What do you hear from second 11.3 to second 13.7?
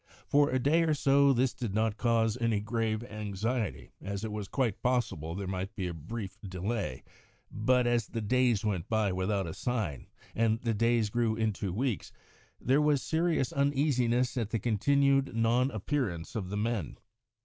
into weeks, there was serious